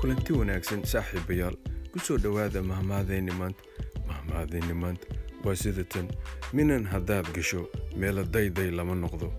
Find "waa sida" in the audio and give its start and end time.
5.44-5.84